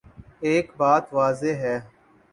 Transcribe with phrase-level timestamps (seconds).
[0.41, 1.77] ایک بات واضح ہے۔